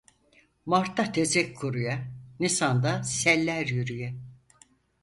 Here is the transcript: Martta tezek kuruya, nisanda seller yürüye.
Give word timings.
Martta 0.69 1.05
tezek 1.13 1.49
kuruya, 1.57 1.95
nisanda 2.39 3.03
seller 3.03 3.65
yürüye. 3.67 4.15